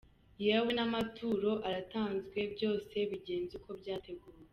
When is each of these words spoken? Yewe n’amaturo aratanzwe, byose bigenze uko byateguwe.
Yewe 0.45 0.69
n’amaturo 0.77 1.51
aratanzwe, 1.67 2.39
byose 2.53 2.95
bigenze 3.09 3.51
uko 3.59 3.69
byateguwe. 3.79 4.39